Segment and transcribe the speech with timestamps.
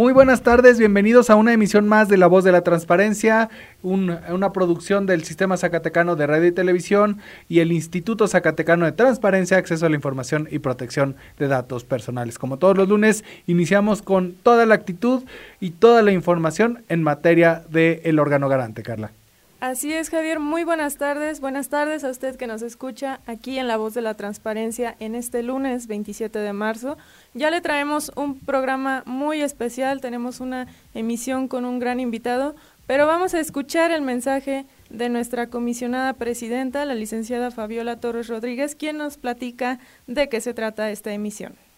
[0.00, 3.50] Muy buenas tardes, bienvenidos a una emisión más de La Voz de la Transparencia,
[3.82, 7.18] una producción del Sistema Zacatecano de Radio y Televisión
[7.50, 12.38] y el Instituto Zacatecano de Transparencia, Acceso a la Información y Protección de Datos Personales.
[12.38, 15.24] Como todos los lunes, iniciamos con toda la actitud
[15.60, 19.12] y toda la información en materia del órgano garante, Carla.
[19.60, 20.40] Así es, Javier.
[20.40, 21.40] Muy buenas tardes.
[21.40, 25.14] Buenas tardes a usted que nos escucha aquí en La Voz de la Transparencia en
[25.14, 26.96] este lunes 27 de marzo.
[27.34, 30.00] Ya le traemos un programa muy especial.
[30.00, 35.48] Tenemos una emisión con un gran invitado, pero vamos a escuchar el mensaje de nuestra
[35.48, 41.12] comisionada presidenta, la licenciada Fabiola Torres Rodríguez, quien nos platica de qué se trata esta
[41.12, 41.69] emisión.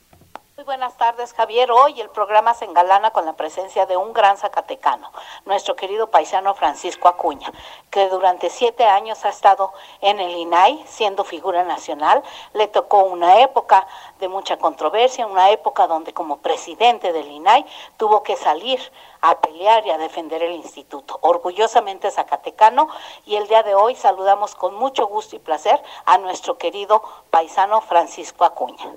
[0.63, 1.73] Muy buenas tardes, Javier.
[1.73, 5.11] Hoy el programa se engalana con la presencia de un gran zacatecano,
[5.45, 7.51] nuestro querido paisano Francisco Acuña,
[7.91, 12.23] que durante siete años ha estado en el INAI siendo figura nacional.
[12.53, 13.89] Le tocó una época
[14.21, 18.79] de mucha controversia, una época donde como presidente del INAI tuvo que salir
[19.21, 21.19] a pelear y a defender el instituto.
[21.23, 22.87] Orgullosamente zacatecano
[23.27, 27.81] y el día de hoy saludamos con mucho gusto y placer a nuestro querido paisano
[27.81, 28.93] Francisco Acuña.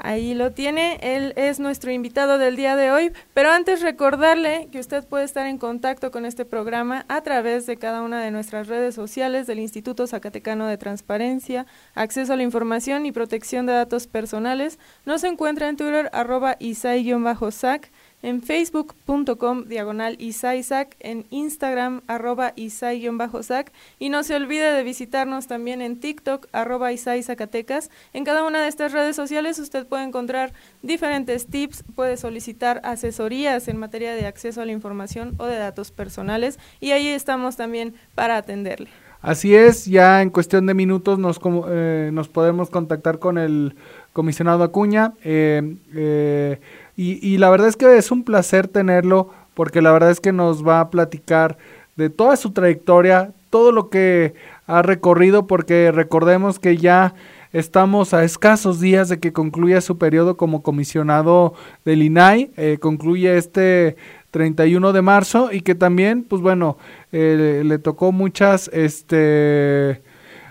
[0.00, 4.78] Ahí lo tiene, él es nuestro invitado del día de hoy, pero antes recordarle que
[4.78, 8.68] usted puede estar en contacto con este programa a través de cada una de nuestras
[8.68, 14.06] redes sociales del Instituto Zacatecano de Transparencia, Acceso a la Información y Protección de Datos
[14.06, 14.78] Personales.
[15.04, 17.90] Nos encuentra en Twitter arroba isai-sac,
[18.22, 25.80] en facebook.com diagonal Isaisac, en Instagram arroba Isai-sac y no se olvide de visitarnos también
[25.80, 27.90] en TikTok arroba Isai Zacatecas.
[28.12, 33.68] En cada una de estas redes sociales usted puede encontrar diferentes tips, puede solicitar asesorías
[33.68, 37.94] en materia de acceso a la información o de datos personales y ahí estamos también
[38.14, 38.88] para atenderle.
[39.20, 43.74] Así es, ya en cuestión de minutos nos, eh, nos podemos contactar con el
[44.12, 45.14] comisionado Acuña.
[45.24, 46.60] Eh, eh,
[47.00, 50.66] y, la verdad es que es un placer tenerlo porque la verdad es que nos
[50.66, 51.56] va a platicar
[51.94, 54.34] de toda su trayectoria, todo lo que
[54.66, 57.14] ha recorrido, porque recordemos que ya
[57.52, 61.54] estamos a escasos días de que concluya su periodo como comisionado
[61.84, 63.96] del INAI, eh, concluye este
[64.32, 66.78] 31 de marzo y que también, pues bueno,
[67.12, 70.02] eh, le tocó muchas, este,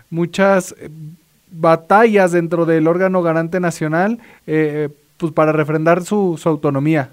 [0.10, 0.76] muchas
[1.52, 4.20] batallas dentro del órgano garante nacional.
[4.48, 4.88] Eh,
[5.18, 7.12] pues para refrendar su, su autonomía.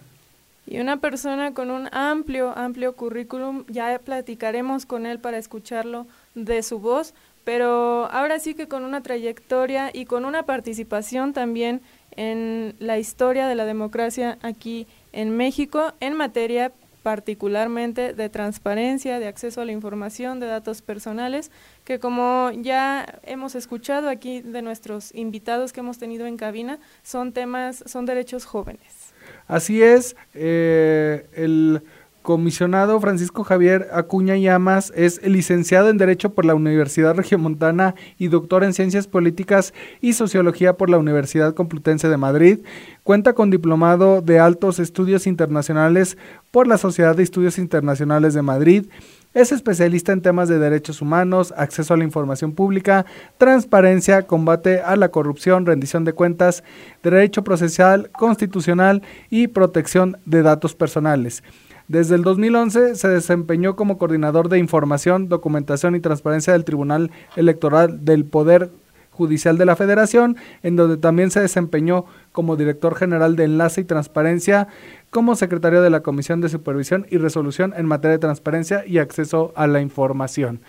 [0.67, 6.63] Y una persona con un amplio, amplio currículum, ya platicaremos con él para escucharlo de
[6.63, 7.13] su voz,
[7.45, 11.83] pero ahora sí que con una trayectoria y con una participación también
[12.17, 16.73] en la historia de la democracia aquí en México en materia
[17.03, 21.51] particularmente de transparencia, de acceso a la información, de datos personales,
[21.84, 27.33] que como ya hemos escuchado aquí de nuestros invitados que hemos tenido en cabina, son
[27.33, 29.12] temas, son derechos jóvenes.
[29.47, 31.83] Así es, eh, el
[32.25, 38.65] comisionado Francisco Javier Acuña Llamas es licenciado en Derecho por la Universidad Regiomontana y doctor
[38.65, 42.61] en Ciencias Políticas y Sociología por la Universidad Complutense de Madrid.
[43.03, 46.17] Cuenta con diplomado de Altos Estudios Internacionales
[46.50, 48.87] por la Sociedad de Estudios Internacionales de Madrid.
[49.34, 53.05] Es especialista en temas de derechos humanos, acceso a la información pública,
[53.37, 56.62] transparencia, combate a la corrupción, rendición de cuentas,
[57.03, 61.43] derecho procesal, constitucional y protección de datos personales.
[61.89, 68.05] Desde el 2011 se desempeñó como coordinador de información, documentación y transparencia del Tribunal Electoral
[68.05, 68.71] del Poder
[69.15, 73.85] Judicial de la Federación, en donde también se desempeñó como director general de Enlace y
[73.85, 74.69] Transparencia,
[75.11, 79.53] como secretario de la Comisión de Supervisión y Resolución en materia de transparencia y acceso
[79.56, 80.61] a la información.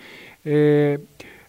[0.44, 1.00] Eh,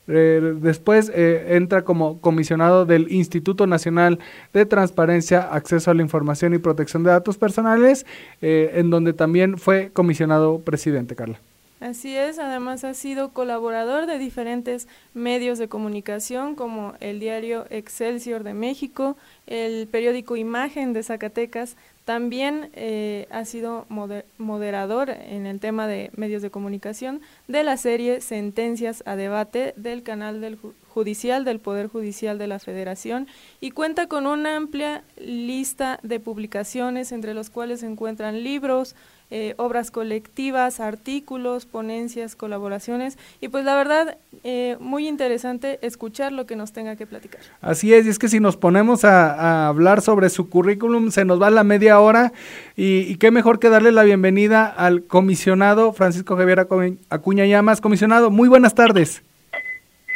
[0.07, 4.19] eh, después eh, entra como comisionado del Instituto Nacional
[4.53, 8.05] de Transparencia, Acceso a la Información y Protección de Datos Personales,
[8.41, 11.39] eh, en donde también fue comisionado presidente, Carla.
[11.79, 18.43] Así es, además ha sido colaborador de diferentes medios de comunicación como el diario Excelsior
[18.43, 19.15] de México,
[19.45, 21.77] el periódico Imagen de Zacatecas,
[22.07, 23.85] también eh, ha sido
[24.37, 27.19] moderador en el tema de medios de comunicación
[27.49, 30.57] de la serie Sentencias a Debate del canal del
[30.87, 33.27] judicial del Poder Judicial de la Federación
[33.59, 38.95] y cuenta con una amplia lista de publicaciones entre los cuales se encuentran libros,
[39.29, 46.45] eh, obras colectivas, artículos, ponencias, colaboraciones y pues la verdad eh, muy interesante escuchar lo
[46.45, 47.41] que nos tenga que platicar.
[47.59, 51.41] Así es, y es que si nos ponemos a, hablar sobre su currículum se nos
[51.41, 52.31] va la media hora
[52.77, 56.65] y, qué mejor que darle la bienvenida al comisionado Francisco Javier
[57.09, 57.81] Acuña Llamas.
[57.81, 59.23] Comisionado, muy buenas tardes.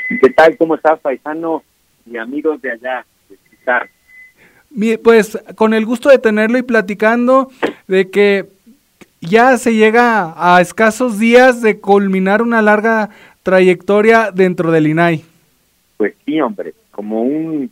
[0.08, 0.56] ¿Qué tal?
[0.58, 1.64] ¿Cómo estás, paisano
[2.06, 3.06] y amigos de allá?
[3.28, 7.50] De pues con el gusto de tenerlo y platicando
[7.88, 8.48] de que
[9.22, 13.12] ya se llega a escasos días de culminar una larga
[13.44, 15.24] trayectoria dentro del INAI.
[15.98, 17.72] Pues sí, hombre, como un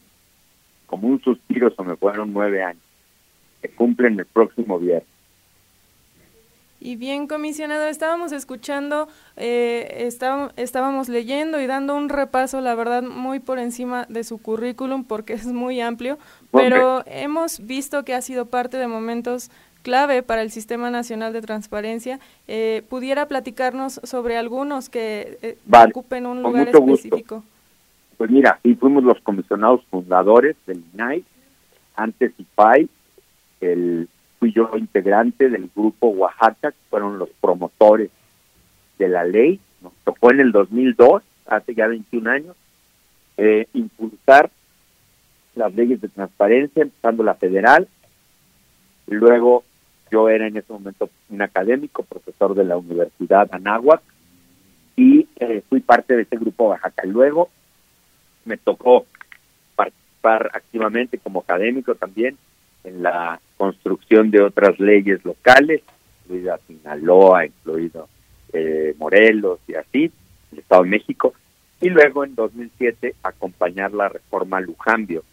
[0.86, 2.82] como un suspiro se me fueron nueve años,
[3.62, 5.08] que cumplen el próximo viernes.
[6.82, 10.08] Y bien, comisionado, estábamos escuchando, eh,
[10.56, 15.34] estábamos leyendo y dando un repaso, la verdad, muy por encima de su currículum porque
[15.34, 16.18] es muy amplio,
[16.52, 21.42] pero hemos visto que ha sido parte de momentos clave para el Sistema Nacional de
[21.42, 22.20] Transparencia.
[22.48, 25.58] Eh, ¿Pudiera platicarnos sobre algunos que eh,
[25.90, 27.44] ocupen un lugar específico?
[28.18, 31.24] Pues mira, sí fuimos los comisionados fundadores del INAI,
[31.96, 32.90] antes IPAI,
[33.62, 34.10] el,
[34.40, 38.10] fui yo integrante del grupo Oaxaca, que fueron los promotores
[38.98, 42.56] de la ley, nos tocó en el 2002, hace ya 21 años,
[43.38, 44.50] eh, impulsar
[45.56, 47.88] las leyes de transparencia, empezando la federal,
[49.08, 49.64] luego
[50.12, 54.02] yo era en ese momento un académico, profesor de la Universidad Anáhuac,
[54.96, 57.04] y eh, fui parte de ese grupo Oaxaca.
[57.06, 57.50] Luego
[58.46, 59.06] me tocó
[59.76, 62.38] participar activamente como académico también
[62.84, 65.82] en la construcción de otras leyes locales,
[66.24, 68.10] incluida Sinaloa, incluido
[68.54, 70.12] eh, Morelos y así,
[70.52, 71.34] el Estado de México,
[71.82, 75.24] y luego en 2007 acompañar la reforma Lujambio,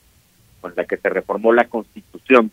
[0.61, 2.51] con la que se reformó la Constitución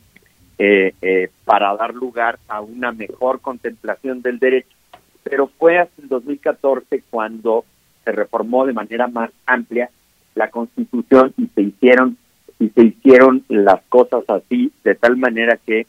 [0.58, 4.76] eh, eh, para dar lugar a una mejor contemplación del derecho.
[5.24, 7.66] Pero fue hasta el 2014 cuando
[8.04, 9.90] se reformó de manera más amplia
[10.36, 12.18] la Constitución y se hicieron
[12.60, 15.86] y se hicieron las cosas así de tal manera que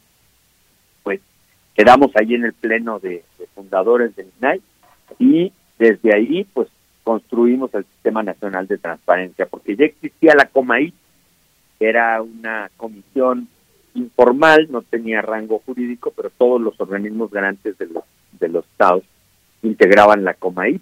[1.03, 1.21] pues
[1.75, 3.25] quedamos ahí en el pleno de,
[3.55, 4.63] fundadores del INAI
[5.19, 6.69] y desde ahí pues
[7.05, 10.93] construimos el Sistema Nacional de Transparencia porque ya existía la COMAI
[11.81, 13.49] era una comisión
[13.95, 18.05] informal, no tenía rango jurídico, pero todos los organismos garantes de los,
[18.39, 19.05] de los estados
[19.63, 20.81] integraban la COMAI,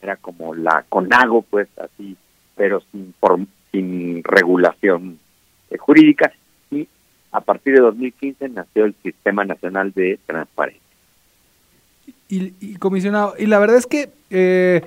[0.00, 2.16] era como la CONAGO, pues así,
[2.56, 3.14] pero sin,
[3.72, 5.18] sin regulación
[5.70, 6.32] eh, jurídica,
[6.70, 6.88] y
[7.32, 10.82] a partir de 2015 nació el Sistema Nacional de Transparencia.
[12.30, 14.82] Y, comisionado, y la verdad es que eh,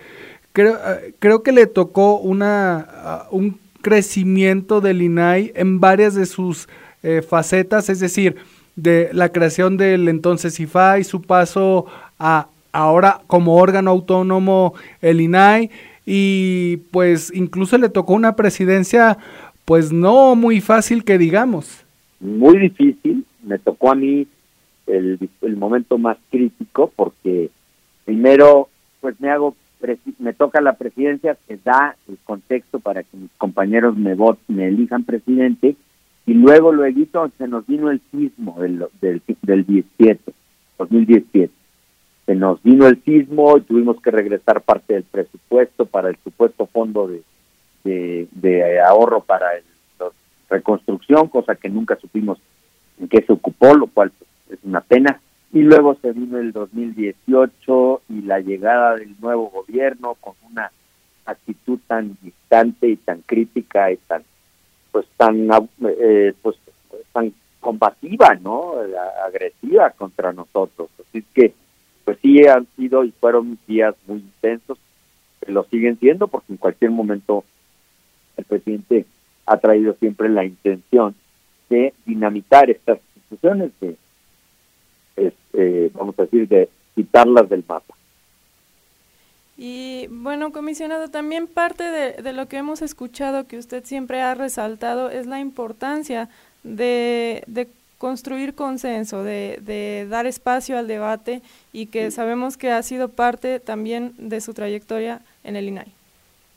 [0.53, 6.69] creo, eh, creo que le tocó una, un crecimiento del INAI en varias de sus
[7.03, 8.35] eh, facetas, es decir,
[8.75, 11.85] de la creación del entonces IFAI, su paso
[12.19, 15.69] a ahora como órgano autónomo el INAI
[16.05, 19.17] y pues incluso le tocó una presidencia
[19.65, 21.85] pues no muy fácil que digamos.
[22.19, 24.27] Muy difícil, me tocó a mí
[24.87, 27.49] el, el momento más crítico porque
[28.05, 28.69] primero
[28.99, 29.55] pues me hago
[30.19, 34.67] me toca la presidencia que da el contexto para que mis compañeros me voten, me
[34.67, 35.75] elijan presidente
[36.25, 40.33] y luego edito, se nos vino el sismo del, del, del 17,
[40.77, 41.53] 2017.
[42.25, 46.67] Se nos vino el sismo y tuvimos que regresar parte del presupuesto para el supuesto
[46.67, 49.47] fondo de, de, ahorro para
[49.99, 50.09] la
[50.49, 52.39] reconstrucción, cosa que nunca supimos
[52.99, 54.11] en qué se ocupó, lo cual
[54.49, 55.19] es una pena.
[55.51, 60.71] Y luego se vino el 2018 y la llegada del nuevo gobierno con una
[61.25, 64.23] actitud tan distante y tan crítica y tan
[64.91, 65.49] pues tan
[65.87, 66.57] eh, pues
[67.13, 68.73] tan combativa no
[69.25, 70.89] agresiva contra nosotros.
[70.99, 71.53] Así que
[72.05, 74.77] pues sí han sido y fueron días muy intensos
[75.47, 77.43] lo siguen siendo porque en cualquier momento
[78.37, 79.05] el presidente
[79.45, 81.15] ha traído siempre la intención
[81.69, 83.95] de dinamitar estas instituciones de
[85.15, 87.93] este, vamos a decir de quitarlas del mapa
[89.57, 95.09] y bueno, comisionado, también parte de, lo que hemos escuchado que usted siempre ha resaltado
[95.09, 96.29] es la importancia
[96.63, 97.67] de,
[97.97, 101.41] construir consenso, de, de, dar espacio al debate
[101.71, 105.93] y que sabemos que ha sido parte también de su trayectoria en el INAI.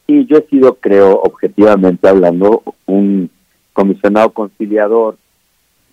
[0.06, 3.30] Sí, yo he sido, creo, objetivamente hablando, un
[3.72, 5.18] comisionado conciliador,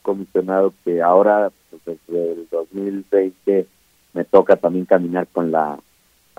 [0.01, 3.67] comisionado que ahora, pues, desde el 2020,
[4.13, 5.79] me toca también caminar con la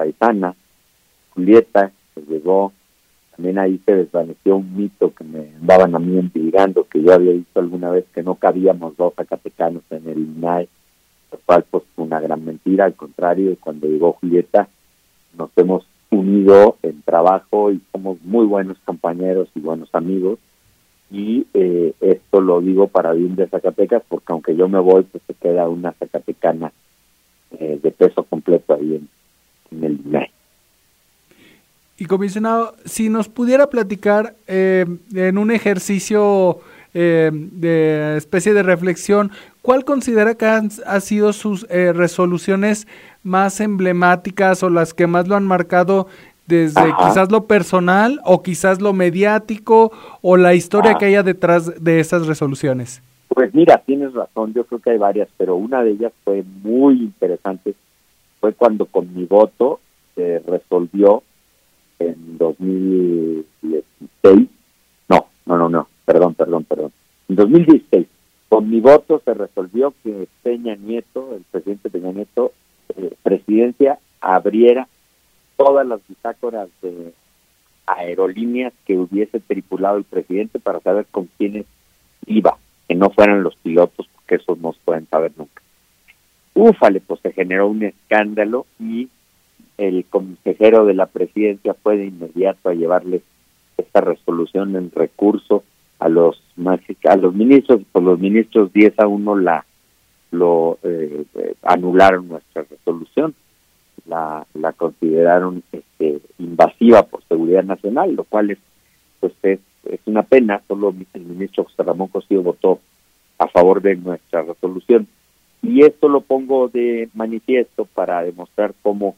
[0.03, 0.55] paisana,
[1.31, 2.73] Julieta, que llegó.
[3.37, 7.33] También ahí se desvaneció un mito que me andaban a mí intrigando, que yo había
[7.33, 10.69] visto alguna vez que no cabíamos dos zacatecanos en el INAE,
[11.31, 14.69] lo cual pues una gran mentira, al contrario, cuando llegó Julieta
[15.39, 20.39] nos hemos unido en trabajo y somos muy buenos compañeros y buenos amigos.
[21.11, 25.23] Y eh, esto lo digo para bien de Zacatecas porque aunque yo me voy pues
[25.27, 26.71] se queda una Zacatecana
[27.59, 29.09] eh, de peso completo ahí en,
[29.73, 30.31] en el INAE.
[31.99, 36.61] Y comisionado, si nos pudiera platicar eh, en un ejercicio
[36.95, 39.31] eh, de especie de reflexión,
[39.63, 42.87] ¿cuál considera que han, sido sus eh, resoluciones
[43.23, 46.09] más emblemáticas o las que más lo han marcado
[46.47, 52.01] desde quizás lo personal o quizás lo mediático o la historia que haya detrás de
[52.01, 53.01] esas resoluciones?
[53.29, 57.01] Pues mira, tienes razón, yo creo que hay varias, pero una de ellas fue muy
[57.01, 57.75] interesante,
[58.43, 59.79] fue cuando con mi voto
[60.17, 61.23] se resolvió
[62.01, 64.49] en 2016,
[65.09, 66.93] no, no, no, no, perdón, perdón, perdón,
[67.29, 68.09] en 2016,
[68.49, 72.51] con mi voto se resolvió que Peña Nieto, el presidente Peña Nieto,
[72.97, 74.89] eh, presidencia, abriera
[75.57, 77.15] todas las bitácoras de
[77.87, 81.67] aerolíneas que hubiese tripulado el presidente para saber con quiénes
[82.27, 82.59] iba,
[82.89, 85.62] que no fueran los pilotos, porque esos no se pueden saber nunca.
[86.55, 89.09] Ufale, pues se generó un escándalo y
[89.79, 93.23] el consejero de la presidencia fue de inmediato a llevarle
[93.79, 95.65] esta resolución en recurso
[95.99, 96.43] a los
[97.05, 99.65] a los ministros, por los ministros 10 a 1 la
[100.31, 101.25] lo eh,
[101.63, 103.35] anularon nuestra resolución,
[104.07, 108.59] la, la consideraron este, invasiva por seguridad nacional, lo cual es
[109.21, 112.81] pues es, es una pena, solo el ministro José Ramón Cosío votó
[113.39, 115.07] a favor de nuestra resolución.
[115.63, 119.17] Y esto lo pongo de manifiesto para demostrar cómo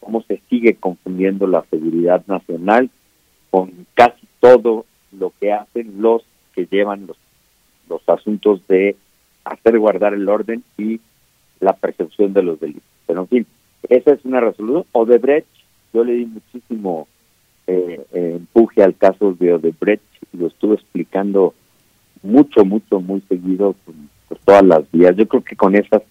[0.00, 2.90] cómo se sigue confundiendo la seguridad nacional
[3.50, 6.22] con casi todo lo que hacen los
[6.54, 7.16] que llevan los,
[7.88, 8.96] los asuntos de
[9.44, 11.00] hacer guardar el orden y
[11.60, 12.82] la percepción de los delitos.
[13.06, 13.46] Pero en fin,
[13.88, 14.84] esa es una resolución.
[14.92, 15.48] Odebrecht,
[15.92, 17.08] yo le di muchísimo
[17.66, 20.02] eh, eh, empuje al caso de Odebrecht
[20.32, 21.54] y lo estuve explicando
[22.22, 24.08] mucho, mucho, muy seguido con,
[24.44, 25.16] todas las vías.
[25.16, 26.02] Yo creo que con esas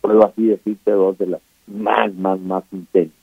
[0.00, 3.16] puedo así decirte dos de las más, más, más intensas.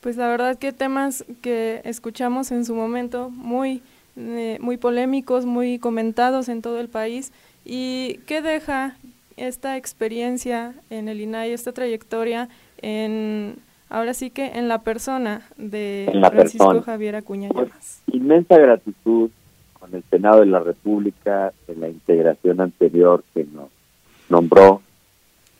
[0.00, 3.82] Pues la verdad que temas que escuchamos en su momento muy,
[4.16, 7.32] eh, muy polémicos, muy comentados en todo el país.
[7.64, 8.96] ¿Y qué deja
[9.36, 12.48] esta experiencia en el INAI, esta trayectoria
[12.80, 13.56] en
[13.88, 18.02] ahora sí que en la persona de Francisco Javier Acuña pues, Llamas?
[18.12, 19.30] inmensa gratitud
[19.78, 23.68] con el Senado de la República en la integración anterior que nos
[24.28, 24.82] nombró,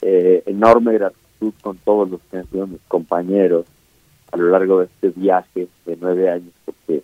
[0.02, 3.66] eh, enorme gratitud con todos los que han sido mis compañeros,
[4.32, 7.02] a lo largo de este viaje de nueve años, porque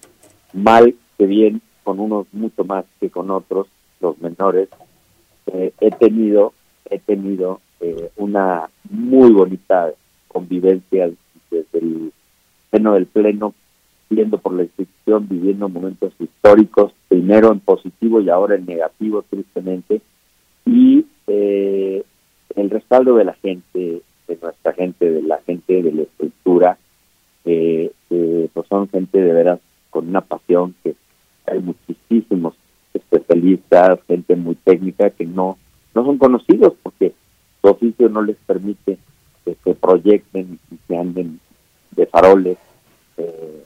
[0.52, 3.69] mal que bien, con unos mucho más que con otros,
[4.00, 4.69] los menores,
[5.47, 6.52] eh, he tenido,
[6.90, 9.92] he tenido eh, una muy bonita
[10.28, 11.11] convivencia
[11.50, 12.12] desde el
[12.71, 13.54] seno del pleno,
[14.14, 20.00] viendo por la institución, viviendo momentos históricos, primero en positivo y ahora en negativo, tristemente,
[20.64, 22.04] y eh,
[22.57, 26.78] el respaldo de la gente, de nuestra gente, de la gente de la estructura,
[27.45, 30.95] eh, pues son gente de veras con una pasión que
[31.47, 32.54] hay muchísimos
[32.95, 35.57] especialistas, gente muy técnica que no
[35.95, 37.12] no son conocidos porque
[37.61, 38.99] su oficio no les permite
[39.45, 41.40] que se proyecten y que anden
[41.92, 42.59] de faroles.
[43.19, 43.64] Eh,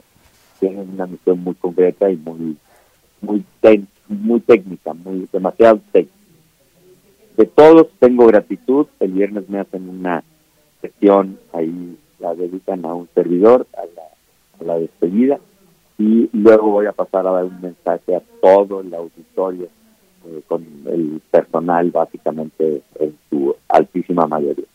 [0.59, 2.57] tienen una misión muy concreta y muy
[3.21, 3.43] muy
[4.07, 6.15] muy técnica, muy demasiado técnica.
[7.35, 8.87] De todos tengo gratitud.
[8.99, 10.23] El viernes me hacen una
[10.81, 15.39] sesión ahí la dedican a un servidor, a la, despedida,
[15.99, 19.67] y luego voy a pasar a dar un mensaje a todo el auditorio
[20.25, 24.65] eh, con el personal básicamente en su altísima mayoría.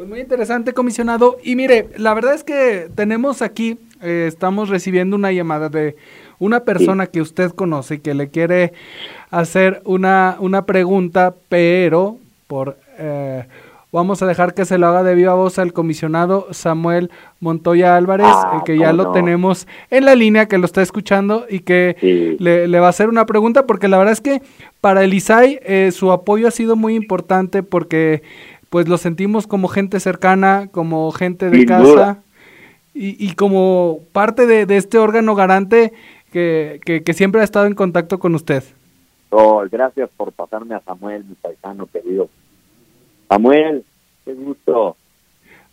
[0.00, 1.36] Pues muy interesante, comisionado.
[1.44, 5.94] Y mire, la verdad es que tenemos aquí, eh, estamos recibiendo una llamada de
[6.38, 8.72] una persona que usted conoce y que le quiere
[9.30, 12.16] hacer una, una pregunta, pero
[12.46, 13.44] por eh,
[13.92, 18.26] vamos a dejar que se lo haga de viva voz al comisionado Samuel Montoya Álvarez,
[18.30, 19.12] Ah, eh, que ya lo no.
[19.12, 22.36] tenemos en la línea, que lo está escuchando y que Sí.
[22.42, 24.40] le, le va a hacer una pregunta, porque la verdad es que
[24.80, 28.22] para el ISAI eh, su apoyo ha sido muy importante porque
[28.70, 32.18] pues lo sentimos como gente cercana, como gente de Sin casa
[32.94, 35.92] y, y como parte de, de este órgano garante
[36.32, 38.64] que, que, que siempre ha estado en contacto con usted.
[39.30, 42.28] Oh, gracias por pasarme a Samuel, mi paisano querido.
[43.28, 43.84] Samuel,
[44.24, 44.96] qué gusto.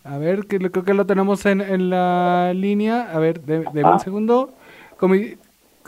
[0.04, 3.12] A ver, que creo que lo tenemos en, en la línea.
[3.13, 3.94] A ver, de, deme Ah.
[3.94, 4.54] un segundo.
[5.00, 5.38] Comi-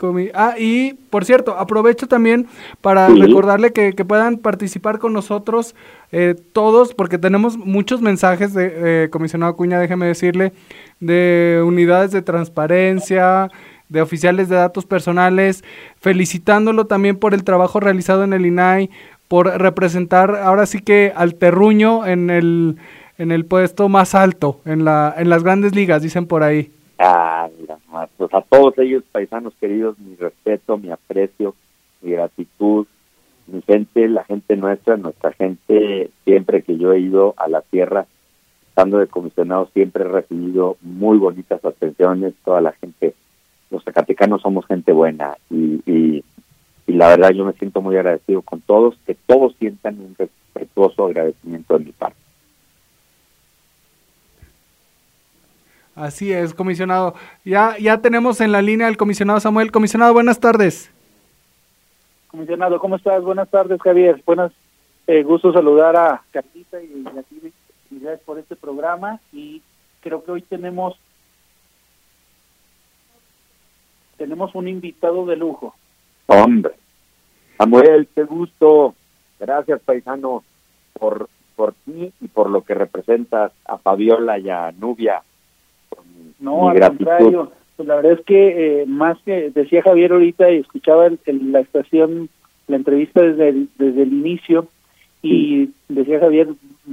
[0.00, 2.46] comi- ah, y por cierto, aprovecho también
[2.80, 3.20] para Sí.
[3.20, 5.74] recordarle que, que puedan participar con nosotros
[6.12, 10.52] eh, todos, porque tenemos muchos mensajes de eh, comisionado Cuña, déjeme decirle,
[10.98, 13.50] de unidades de transparencia,
[13.88, 15.62] de oficiales de datos personales,
[16.00, 18.88] felicitándolo también por el trabajo realizado en el INAI,
[19.28, 22.76] por representar ahora sí que al terruño en el,
[23.18, 26.70] en el puesto más alto, en, la, en las grandes ligas, dicen por ahí.
[27.02, 27.48] Ah,
[28.18, 31.54] pues a todos ellos, paisanos queridos, mi respeto, mi aprecio,
[32.02, 32.86] mi gratitud,
[33.46, 38.04] mi gente, la gente nuestra, nuestra gente, siempre que yo he ido a la tierra,
[38.68, 43.14] estando de comisionado, siempre he recibido muy bonitas atenciones, toda la gente,
[43.70, 46.22] los zacatecanos somos gente buena y, y,
[46.86, 51.06] y la verdad yo me siento muy agradecido con todos, que todos sientan un respetuoso
[51.06, 52.29] agradecimiento de mi parte.
[56.00, 57.14] Así es, comisionado.
[57.44, 59.70] Ya, ya tenemos en la línea al comisionado Samuel.
[59.70, 60.90] Comisionado, buenas tardes.
[62.28, 63.22] Comisionado, ¿cómo estás?
[63.22, 64.22] Buenas tardes, Javier.
[64.24, 64.50] Buenas,
[65.06, 67.52] eh, gusto saludar a Carlita y a ti.
[67.90, 69.60] Felicidades por este programa y
[70.00, 70.98] creo que hoy tenemos
[74.16, 75.74] tenemos un invitado de lujo.
[76.28, 76.72] Hombre.
[77.58, 78.94] Samuel, qué gusto.
[79.38, 80.44] Gracias, paisano,
[80.94, 85.22] por, por ti y por lo que representas a Fabiola y a Nubia.
[86.40, 87.04] No, al gratitud.
[87.06, 87.52] contrario.
[87.76, 91.52] Pues la verdad es que eh, más que decía Javier ahorita y escuchaba el- el-
[91.52, 92.28] la estación,
[92.68, 94.66] la entrevista desde el, desde el inicio
[95.22, 96.48] y decía Javier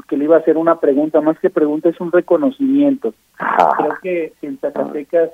[0.08, 3.14] que le iba a hacer una pregunta, más que pregunta es un reconocimiento.
[3.40, 5.32] Ah, Creo que en Zacatecas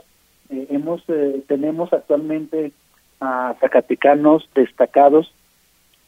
[0.49, 2.71] eh, hemos eh, tenemos actualmente
[3.19, 5.31] a zacatecanos destacados,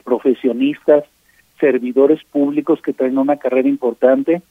[0.04, 1.04] profesionistas,
[1.60, 4.42] servidores públicos que traen una carrera importante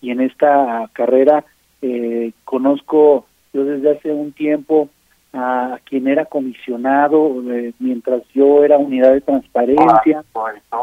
[0.00, 1.44] y en esta carrera
[1.86, 4.88] eh, conozco yo desde hace un tiempo
[5.34, 10.24] a quien era comisionado eh, mientras yo era unidad de transparencia,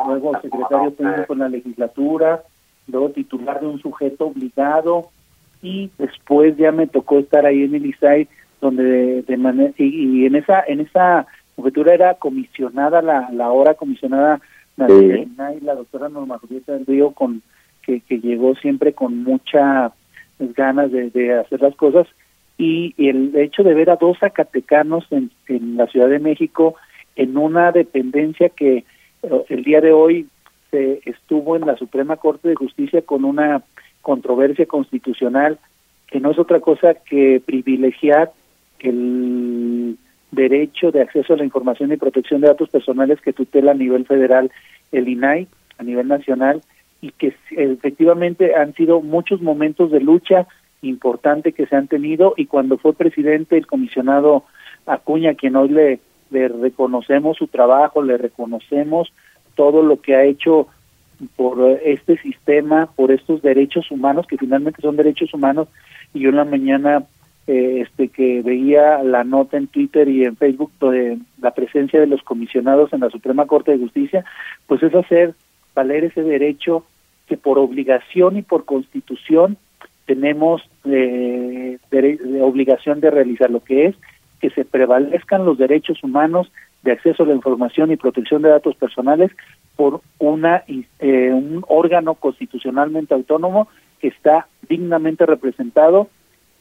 [0.08, 2.44] luego secretario técnico en la legislatura,
[2.88, 5.10] luego titular de un sujeto obligado
[5.64, 8.28] y después ya me tocó estar ahí en el ISAI
[8.60, 11.26] donde de, de manera y, y en esa en esa
[11.56, 14.40] jefatura era comisionada la la ahora comisionada
[14.78, 15.28] la, Sí.
[15.62, 17.42] la doctora Norma Julieta del Río con
[17.84, 19.92] que, que llegó siempre con mucha
[20.56, 22.08] ganas de, de hacer las cosas.
[22.58, 26.76] Y el hecho de ver a dos zacatecanos en, en la Ciudad de México
[27.16, 28.84] en una dependencia que
[29.24, 30.28] eh, el día de hoy
[30.70, 33.64] se estuvo en la Suprema Corte de Justicia con una
[34.02, 35.60] controversia constitucional
[36.08, 38.32] que no es otra cosa que privilegiar
[38.80, 39.98] el
[40.32, 44.06] derecho de acceso a la información y protección de datos personales que tutela a nivel
[44.06, 44.52] federal
[44.92, 46.62] el INAI, a nivel nacional,
[47.02, 50.48] y que efectivamente han sido muchos momentos de lucha
[50.84, 54.44] importante que se han tenido y cuando fue presidente el comisionado
[54.86, 56.00] Acuña, quien hoy le,
[56.32, 59.12] reconocemos su trabajo, le reconocemos
[59.56, 60.68] todo lo que ha hecho
[61.36, 65.68] por este sistema, por estos derechos humanos, que finalmente son derechos humanos,
[66.14, 67.04] y yo en la mañana
[67.46, 72.08] eh, este que veía la nota en Twitter y en Facebook de la presencia de
[72.08, 74.26] los comisionados en la Suprema Corte de Justicia,
[74.66, 75.36] pues es hacer
[75.76, 76.86] valer ese derecho
[77.32, 79.56] que por obligación y por constitución
[80.06, 83.96] tenemos eh, de, obligación de realizar lo que es
[84.42, 86.52] que se prevalezcan los derechos humanos
[86.84, 89.32] de acceso a la información y protección de datos personales
[89.78, 93.70] por una eh, un órgano constitucionalmente autónomo
[94.02, 96.10] que está dignamente representado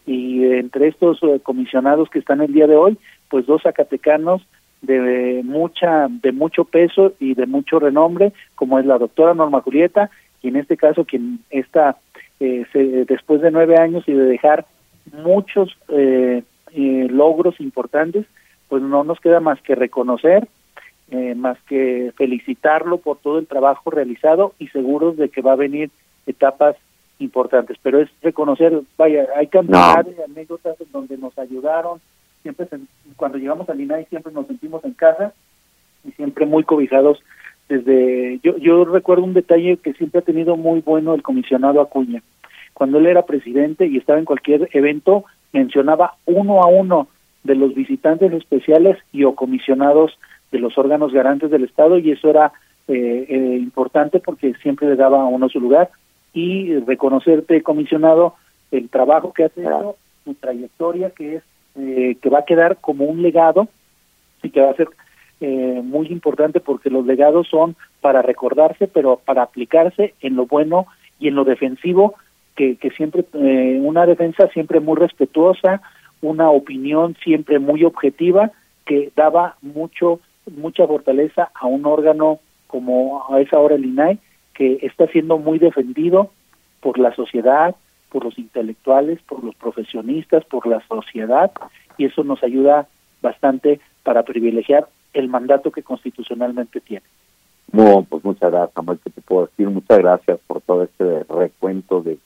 [0.06, 2.96] y entre estos eh, comisionados que están el día de hoy,
[3.28, 4.46] pues dos zacatecanos
[4.82, 10.10] de mucha de mucho peso y de mucho renombre, como es la doctora Norma Julieta
[10.42, 11.96] y en este caso quien está
[12.40, 14.66] eh, se, después de nueve años y de dejar
[15.12, 18.26] muchos eh, eh, logros importantes,
[18.68, 20.48] pues no nos queda más que reconocer,
[21.10, 25.56] eh, más que felicitarlo por todo el trabajo realizado y seguros de que va a
[25.56, 25.90] venir
[26.26, 26.76] etapas
[27.18, 27.76] importantes.
[27.82, 30.10] Pero es reconocer, vaya, hay cantidad no.
[30.10, 32.00] de anécdotas en donde nos ayudaron,
[32.42, 32.78] siempre se,
[33.16, 35.34] cuando llegamos al INAI siempre nos sentimos en casa
[36.04, 37.20] y siempre muy cobijados
[37.70, 42.20] desde yo, yo recuerdo un detalle que siempre ha tenido muy bueno el comisionado Acuña.
[42.74, 47.06] Cuando él era presidente y estaba en cualquier evento, mencionaba uno a uno
[47.44, 50.18] de los visitantes especiales y o comisionados
[50.50, 52.52] de los órganos garantes del Estado y eso era
[52.88, 55.90] eh, eh, importante porque siempre le daba a uno su lugar
[56.34, 58.34] y reconocerte comisionado
[58.72, 61.42] el trabajo que has hecho, tu trayectoria que es
[61.76, 63.68] eh, que va a quedar como un legado
[64.42, 64.88] y que va a ser
[65.40, 70.86] eh, muy importante porque los legados son para recordarse, pero para aplicarse en lo bueno
[71.18, 72.14] y en lo defensivo,
[72.54, 75.80] que, que siempre, eh, una defensa siempre muy respetuosa,
[76.20, 78.50] una opinión siempre muy objetiva,
[78.84, 84.18] que daba mucho, mucha fortaleza a un órgano como a esa hora el INAI,
[84.54, 86.30] que está siendo muy defendido
[86.80, 87.74] por la sociedad,
[88.10, 91.50] por los intelectuales, por los profesionistas, por la sociedad,
[91.96, 92.88] y eso nos ayuda
[93.22, 97.04] bastante para privilegiar el mandato que constitucionalmente tiene.
[97.72, 99.68] No, pues muchas gracias, Samuel, que te puedo decir?
[99.68, 102.18] Muchas gracias por todo este recuento de,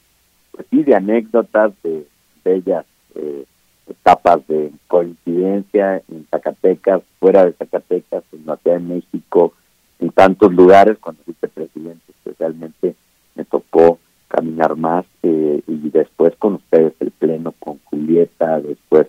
[0.52, 2.06] pues de anécdotas, de
[2.44, 3.44] bellas eh,
[3.86, 9.52] etapas de coincidencia en Zacatecas, fuera de Zacatecas, en la Ciudad de México,
[9.98, 12.94] en tantos lugares, cuando fuiste presidente especialmente
[13.34, 19.06] me tocó caminar más eh, y después con ustedes el pleno, con Julieta, después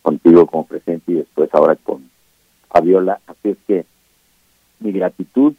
[0.00, 2.10] contigo como presidente y después ahora con
[2.72, 3.20] Fabiola.
[3.26, 3.84] Así es que
[4.80, 5.54] mi gratitud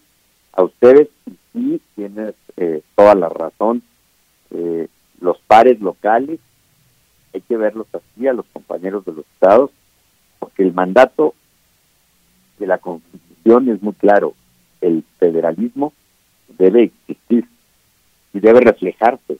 [0.52, 1.10] a ustedes
[1.54, 3.84] y tienes eh, toda la razón.
[4.52, 4.88] Eh,
[5.21, 6.39] los pares locales
[7.34, 9.71] hay que verlos así a los compañeros de los estados
[10.39, 11.34] porque el mandato
[12.60, 14.34] de la constitución es muy claro.
[14.82, 15.93] El federalismo
[16.58, 17.47] debe existir
[18.34, 19.38] y debe reflejarse,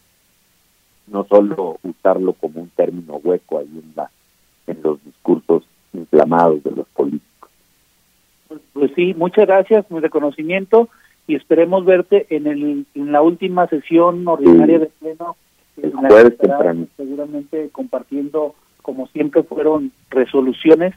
[1.08, 3.94] no solo usarlo como un término hueco ahí en,
[4.68, 7.33] en los discursos inflamados de los políticos.
[8.54, 10.90] Pues, pues sí, muchas gracias, mi reconocimiento
[11.28, 15.36] y esperemos verte en, el, en la última sesión ordinaria de pleno.
[15.82, 16.86] El jueves temprano.
[16.98, 20.94] Seguramente compartiendo, como siempre, fueron resoluciones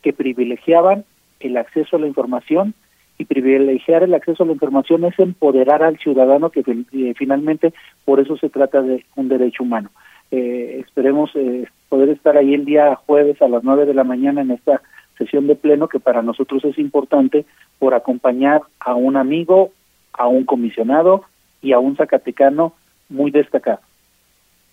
[0.00, 1.04] que privilegiaban
[1.40, 2.72] el acceso a la información
[3.18, 8.18] y privilegiar el acceso a la información es empoderar al ciudadano que eh, finalmente por
[8.18, 9.90] eso se trata de un derecho humano.
[10.30, 14.40] Eh, esperemos eh, poder estar ahí el día jueves a las nueve de la mañana
[14.40, 14.80] en esta
[15.18, 17.44] sesión de pleno que para nosotros es importante
[17.78, 19.70] por acompañar a un amigo,
[20.12, 21.24] a un comisionado
[21.62, 22.74] y a un zacatecano
[23.08, 23.80] muy destacado.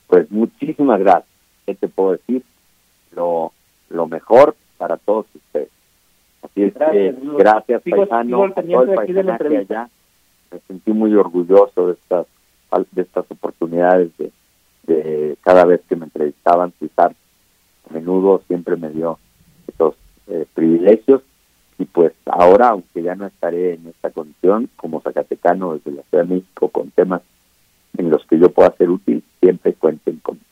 [0.08, 1.30] Pues muchísimas gracias.
[1.66, 2.44] ¿Qué te puedo decir?
[3.16, 3.52] Lo,
[3.90, 5.70] lo mejor para todos ustedes.
[6.42, 9.90] Así es gracias, que, gracias paisano, a todo el paisanaje allá.
[10.52, 12.28] Me sentí muy orgulloso de estas
[12.92, 14.32] de estas oportunidades de,
[14.84, 17.14] de cada vez que me entrevistaban, César
[17.90, 19.20] a menudo siempre me dio
[20.32, 21.22] eh, privilegios
[21.78, 26.24] y pues ahora, aunque ya no estaré en esta condición como zacatecano desde la Ciudad
[26.24, 27.22] de México con temas
[27.98, 30.46] en los que yo pueda ser útil, siempre cuenten conmigo.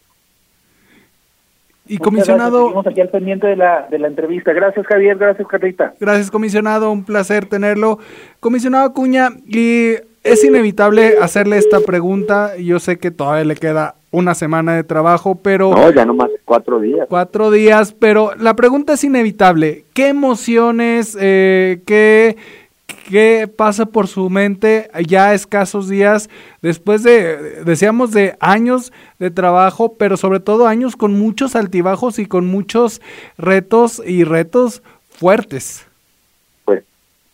[1.87, 2.67] Y comisionado...
[2.67, 4.53] Estamos aquí al pendiente de la, de la entrevista.
[4.53, 5.93] Gracias Javier, gracias Carlita.
[5.99, 7.99] Gracias comisionado, un placer tenerlo.
[8.39, 14.36] Comisionado Acuña, y es inevitable hacerle esta pregunta, yo sé que todavía le queda una
[14.36, 15.72] semana de trabajo, pero...
[15.72, 17.08] No, ya nomás cuatro días.
[17.10, 19.86] Cuatro días, pero la pregunta es inevitable.
[19.93, 22.38] ¿Qué emociones, eh, qué
[23.10, 26.30] qué pasa por su mente ya escasos días
[26.62, 32.26] después de, decíamos, de años de trabajo, pero sobre todo años con muchos altibajos y
[32.26, 33.02] con muchos
[33.38, 35.88] retos y retos fuertes?
[36.65, 36.84] Pues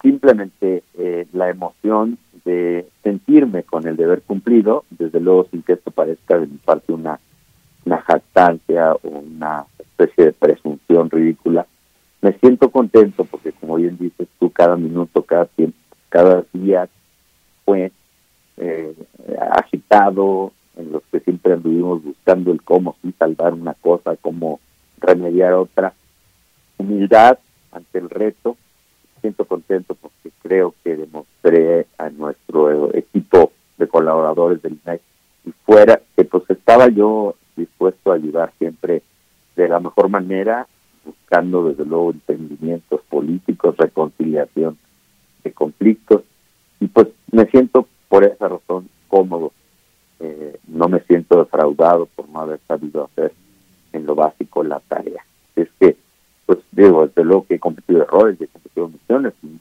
[0.02, 5.92] simplemente eh, la emoción de sentirme con el deber cumplido, desde luego sin que esto
[5.92, 7.20] parezca de mi parte una,
[7.86, 11.66] una jactancia o una especie de presunción ridícula,
[12.22, 15.78] me siento contento porque como bien dices tú, cada minuto, cada tiempo,
[16.10, 16.88] cada día
[17.66, 17.92] fue
[18.58, 18.96] eh,
[19.52, 24.60] agitado, en los que siempre anduvimos buscando el cómo sí salvar una cosa, cómo
[25.00, 25.94] remediar otra.
[26.78, 27.40] Humildad
[27.72, 28.58] ante el reto.
[29.26, 35.02] Siento contento porque creo que demostré a nuestro equipo de colaboradores del INAI
[35.48, 39.02] y fuera que pues estaba yo dispuesto a ayudar siempre
[39.56, 40.68] de la mejor manera
[41.04, 44.78] buscando desde luego entendimientos políticos, reconciliación
[45.44, 46.22] de conflictos
[46.80, 49.54] y pues me siento por esa razón cómodo,
[50.20, 53.34] eh, no me siento defraudado por no haber sabido hacer
[53.92, 55.26] en lo básico la tarea.
[55.56, 55.98] Es que,
[56.46, 58.65] pues digo, desde luego que he cometido errores, he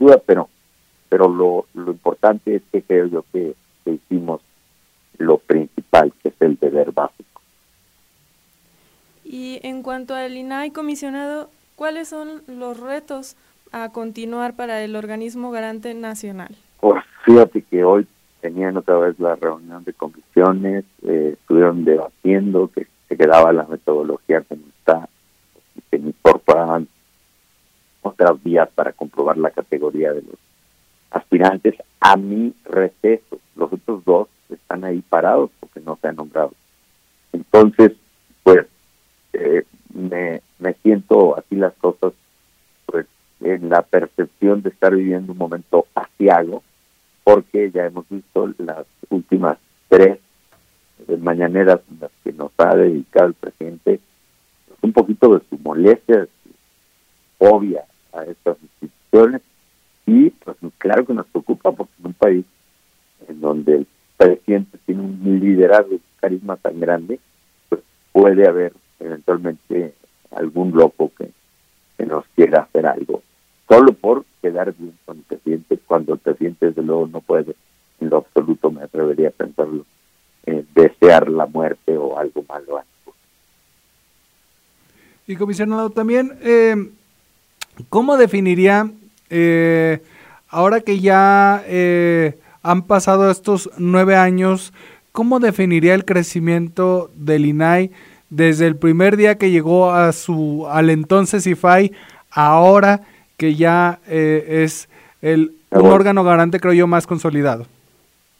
[0.04, 0.48] duda, pero
[1.08, 4.40] pero lo, lo importante es que creo yo que, que hicimos
[5.18, 7.40] lo principal, que es el deber básico.
[9.24, 13.36] Y en cuanto al INAI comisionado, ¿cuáles son los retos
[13.70, 16.56] a continuar para el organismo garante nacional?
[16.80, 18.06] Pues Fíjate que hoy
[18.42, 24.42] tenían otra vez la reunión de comisiones, eh, estuvieron debatiendo que se quedaba la metodología
[24.42, 25.08] como está,
[25.74, 26.86] y se incorporaban
[28.04, 30.36] otras vías para comprobar la categoría de los
[31.10, 33.38] aspirantes a mi receso.
[33.56, 36.52] Los otros dos están ahí parados porque no se han nombrado.
[37.32, 37.92] Entonces,
[38.42, 38.66] pues,
[39.32, 42.12] eh, me, me siento así las cosas,
[42.86, 43.06] pues,
[43.40, 46.62] en la percepción de estar viviendo un momento asiago,
[47.24, 50.18] porque ya hemos visto las últimas tres
[51.20, 54.00] mañaneras en las que nos ha dedicado el presidente
[54.82, 57.46] un poquito de su molestia, de su
[58.14, 59.42] a estas instituciones
[60.06, 62.44] y pues claro que nos preocupa porque en un país
[63.28, 67.18] en donde el presidente tiene un liderazgo, un carisma tan grande,
[67.68, 67.80] pues
[68.12, 69.94] puede haber eventualmente
[70.30, 71.30] algún loco que,
[71.96, 73.22] que nos quiera hacer algo,
[73.68, 77.54] solo por quedar bien con el presidente, cuando el presidente desde luego no puede,
[78.00, 79.86] en lo absoluto me atrevería a pensarlo,
[80.46, 82.82] eh, desear la muerte o algo malo.
[85.26, 86.76] Y comisionado, también, eh,
[87.94, 88.90] ¿cómo definiría,
[89.30, 90.00] eh,
[90.48, 94.72] ahora que ya eh, han pasado estos nueve años,
[95.12, 97.92] cómo definiría el crecimiento del INAI
[98.30, 101.92] desde el primer día que llegó a su al entonces IFAI,
[102.32, 103.02] ahora
[103.36, 104.88] que ya eh, es
[105.22, 107.64] el un órgano garante, creo yo, más consolidado?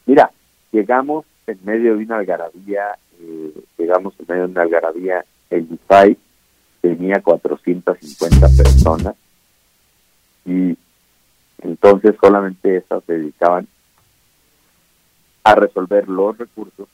[0.04, 0.32] Mira,
[0.72, 2.86] llegamos en medio de una algarabía,
[3.20, 6.18] eh, llegamos en medio de una algarabía, el IFAI
[6.80, 9.14] tenía 450 personas
[10.44, 10.76] y
[11.58, 13.66] entonces solamente esas se dedicaban
[15.44, 16.88] a resolver los recursos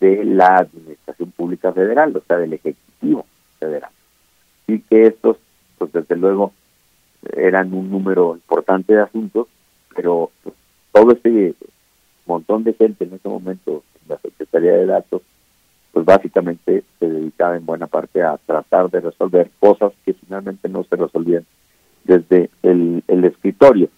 [0.00, 3.26] de la Administración Pública Federal, o sea, del Ejecutivo
[3.58, 3.90] Federal.
[4.66, 5.38] Y que estos,
[5.78, 6.52] pues desde luego,
[7.36, 9.48] eran un número importante de asuntos,
[9.94, 10.54] pero pues,
[10.92, 11.54] todo ese
[12.26, 15.22] montón de gente en ese momento en la Secretaría de Datos,
[15.92, 20.84] pues básicamente se dedicaba en buena parte a tratar de resolver cosas que finalmente no
[20.84, 21.44] se resolvían
[22.08, 23.88] desde el, el escritorio.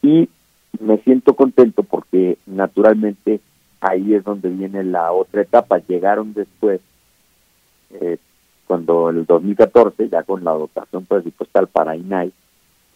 [0.00, 0.30] Y
[0.80, 3.40] me siento contento porque naturalmente
[3.80, 5.78] ahí es donde viene la otra etapa.
[5.78, 6.80] Llegaron después,
[7.90, 8.18] eh,
[8.66, 12.32] cuando el 2014, ya con la dotación presupuestal para INAI,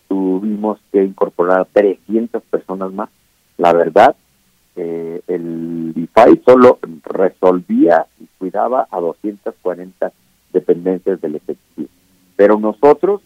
[0.09, 3.11] tuvimos que incorporar a 300 personas más.
[3.59, 4.17] La verdad,
[4.77, 10.13] eh, el IFAI solo resolvía y cuidaba a 240
[10.53, 11.89] dependencias del Ejecutivo.
[12.37, 13.21] Pero nosotros,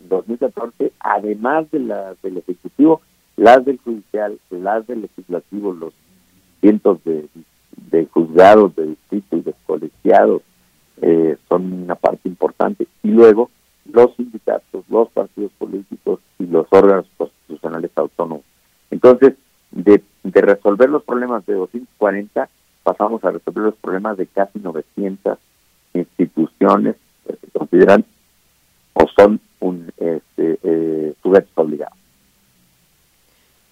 [0.00, 3.00] en 2014, además de las del Ejecutivo,
[3.36, 5.92] las del Judicial, las del Legislativo, los
[6.60, 7.28] cientos de,
[8.12, 10.42] juzgados, de distritos, de colegiados,
[11.02, 12.86] eh, son una parte importante.
[13.02, 13.50] Y luego
[13.92, 18.44] los sindicatos, los partidos políticos y los órganos constitucionales autónomos.
[18.90, 19.34] Entonces,
[19.70, 22.48] de, de resolver los problemas de 240,
[22.82, 25.38] pasamos a resolver los problemas de casi 900
[25.94, 26.96] instituciones
[27.26, 28.04] que se consideran
[28.92, 29.92] o son un
[30.40, 31.96] este, eh, sujetos obligados.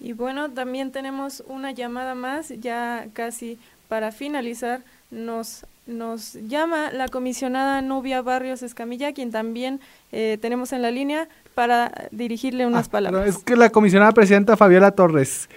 [0.01, 7.09] Y bueno, también tenemos una llamada más, ya casi para finalizar, nos, nos llama la
[7.09, 9.81] comisionada Nubia Barrios Escamilla, quien también
[10.13, 13.21] eh, tenemos en la línea para dirigirle unas Ah, palabras.
[13.23, 15.49] no, es que la comisionada presidenta Fabiola Torres.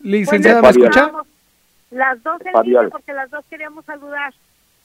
[0.00, 1.10] Licenciada, ¿me escucha?
[1.90, 4.32] Las dos en línea porque las dos queríamos saludar,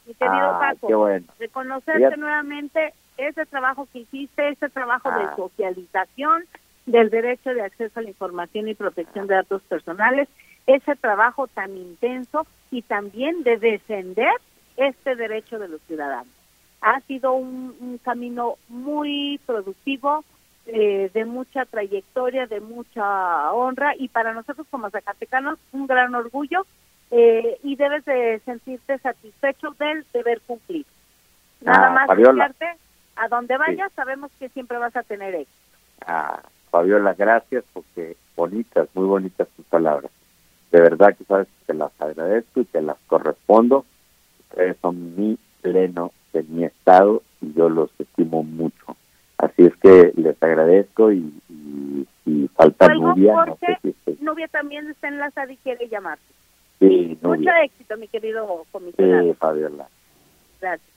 [0.08, 0.88] mi querido Ah, Paco.
[0.88, 1.26] qué bueno.
[1.40, 2.18] Reconocerte Fíjate.
[2.18, 5.20] nuevamente ese trabajo que hiciste, ese trabajo Ah.
[5.20, 6.44] de socialización
[6.86, 10.28] del derecho de acceso a la información y protección de datos personales,
[10.68, 14.34] ese trabajo tan intenso y también de defender
[14.78, 16.28] este derecho de los ciudadanos.
[16.82, 20.24] Ha sido un, un camino muy productivo,
[20.66, 26.66] eh, de mucha trayectoria, de mucha honra y para nosotros como zacatecanos un gran orgullo
[27.12, 30.86] eh, y debes de sentirte satisfecho del deber cumplir.
[31.62, 32.10] Nada Ah, más
[33.16, 35.78] a donde vayas sabemos que siempre vas a tener éxito.
[36.06, 40.12] Ah, Fabiola, gracias porque bonitas, muy bonitas tus palabras.
[40.72, 43.86] De verdad que sabes que te las agradezco y te las correspondo.
[44.50, 48.98] Ustedes son mi pleno de mi estado y yo los estimo mucho.
[49.38, 53.34] Así es que les agradezco y, y, y falta Nubia.
[53.46, 56.24] No sé si Nubia también está enlazada y quiere llamarte.
[56.80, 57.64] Sí, Mucho Nubia.
[57.64, 59.24] éxito, mi querido comisionado.
[59.24, 59.88] Sí, Fabiola.
[60.60, 60.93] Gracias.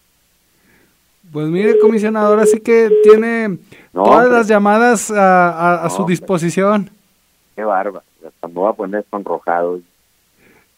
[1.33, 3.49] Pues mire, comisionado, ahora sí que tiene
[3.93, 4.39] No, todas hombre.
[4.39, 6.91] las llamadas a, a- a No, su disposición.
[7.55, 7.63] Qué.
[7.63, 9.81] Hasta me voy a poner sonrojado.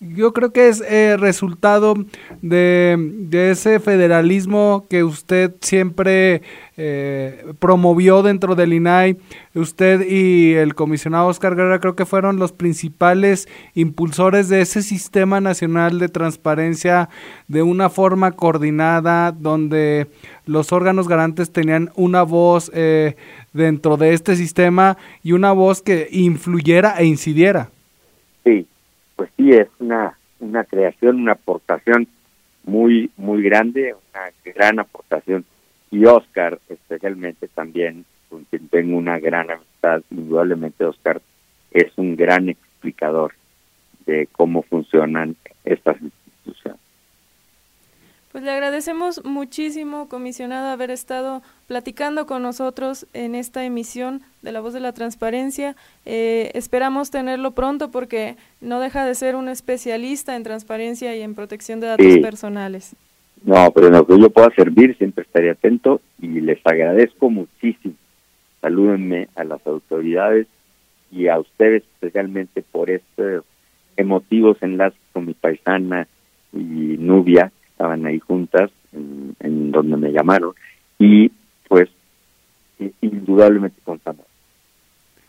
[0.01, 1.95] yo creo que es eh, resultado
[2.41, 6.43] de, ese federalismo que usted siempre
[6.77, 9.17] eh, promovió dentro del INAI.
[9.55, 15.41] Usted y el comisionado Oscar Guerra creo que fueron los principales impulsores de ese sistema
[15.41, 17.09] nacional de transparencia
[17.49, 20.07] de una forma coordinada, donde
[20.49, 23.17] los órganos garantes tenían una voz eh,
[23.53, 27.69] dentro de este sistema y una voz que influyera e incidiera.
[28.45, 28.67] Sí,
[29.15, 32.09] pues sí, es una, una creación, una aportación
[32.65, 35.45] muy, muy grande, una gran aportación.
[35.91, 41.21] Y Oscar, especialmente también, con quien tengo una gran amistad, indudablemente Oscar
[41.71, 43.35] es un gran explicador
[44.07, 46.81] de cómo funcionan estas instituciones.
[48.39, 54.61] Pues le agradecemos muchísimo, comisionado, haber estado platicando con nosotros en esta emisión de La
[54.61, 55.75] Voz de la Transparencia.
[56.07, 61.35] Eh, esperamos tenerlo pronto porque no deja de ser un especialista en transparencia y en
[61.35, 62.95] protección de datos personales.
[63.43, 67.95] No, pero en lo que yo pueda servir siempre estaré atento y les agradezco muchísimo.
[68.61, 70.47] Salúdenme a las autoridades
[71.11, 73.43] y a ustedes especialmente por estos
[73.97, 76.07] emotivos enlaces con mi paisana
[76.53, 76.59] y
[76.99, 80.53] Nubia estaban ahí juntas en, donde me llamaron
[80.99, 81.31] y
[81.69, 81.89] pues
[83.01, 84.27] indudablemente contamos.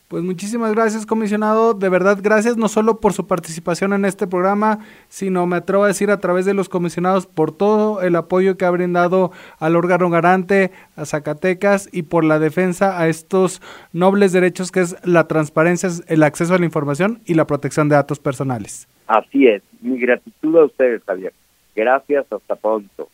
[0.08, 1.76] Pues muchísimas gracias, comisionado.
[1.76, 5.88] De verdad, gracias no solo por su participación en este programa, sino me atrevo a
[5.88, 10.10] decir a través de los comisionados por todo el apoyo que ha brindado al órgano
[10.10, 13.62] garante, a Zacatecas y por la defensa a estos
[13.94, 17.96] nobles derechos que es la transparencia, el acceso a la información y la protección de
[17.96, 18.88] datos personales.
[19.06, 19.62] Así es.
[19.82, 21.34] Mi gratitud a ustedes, Javier.
[21.76, 23.10] Gracias, hasta pronto.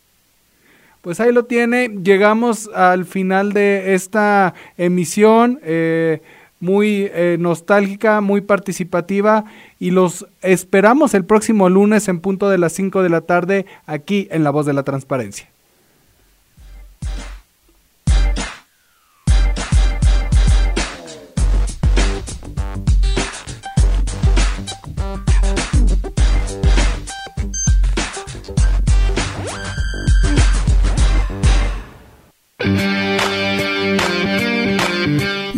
[1.01, 5.59] Pues ahí lo tiene, llegamos al final de esta emisión.
[5.63, 6.21] Eh,
[6.59, 9.45] muy eh, nostálgica, muy participativa
[9.79, 14.27] y los esperamos el próximo lunes en punto de las 5 de la tarde aquí
[14.31, 15.47] en La Voz de la Transparencia.